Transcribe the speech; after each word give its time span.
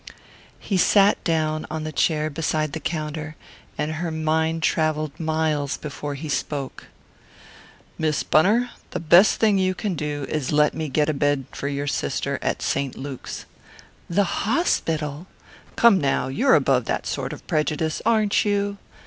He 0.57 0.77
sat 0.77 1.23
down 1.23 1.67
on 1.69 1.83
the 1.83 1.91
chair 1.91 2.31
beside 2.31 2.73
the 2.73 2.79
counter, 2.79 3.35
and 3.77 3.91
her 4.01 4.09
mind 4.09 4.63
travelled 4.63 5.19
miles 5.19 5.77
before 5.77 6.15
he 6.15 6.27
spoke. 6.27 6.87
"Miss 7.99 8.23
Bunner, 8.23 8.71
the 8.89 8.99
best 8.99 9.39
thing 9.39 9.59
you 9.59 9.75
can 9.75 9.93
do 9.93 10.25
is 10.27 10.47
to 10.47 10.55
let 10.55 10.73
me 10.73 10.89
get 10.89 11.07
a 11.07 11.13
bed 11.13 11.45
for 11.51 11.67
your 11.67 11.85
sister 11.85 12.39
at 12.41 12.63
St. 12.63 12.97
Luke's." 12.97 13.45
"The 14.09 14.23
hospital?" 14.23 15.27
"Come 15.75 16.01
now, 16.01 16.29
you're 16.29 16.55
above 16.55 16.85
that 16.85 17.05
sort 17.05 17.31
of 17.31 17.45
prejudice, 17.45 18.01
aren't 18.03 18.43
you?" 18.43 18.79